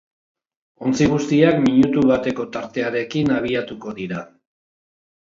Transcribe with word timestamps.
Ontzi 0.91 1.07
guztiak 1.09 1.59
minutu 1.65 2.05
bateko 2.11 2.45
tartearekin 2.55 3.29
abiatuko 3.35 3.93
dira. 3.99 4.23